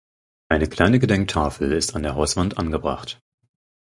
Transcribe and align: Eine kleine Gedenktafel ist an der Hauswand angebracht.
Eine 0.49 0.65
kleine 0.67 0.97
Gedenktafel 0.97 1.71
ist 1.73 1.93
an 1.95 2.01
der 2.01 2.15
Hauswand 2.15 2.57
angebracht. 2.57 3.19